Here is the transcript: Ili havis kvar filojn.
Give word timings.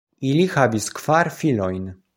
Ili 0.29 0.45
havis 0.53 0.89
kvar 1.01 1.31
filojn. 1.43 1.89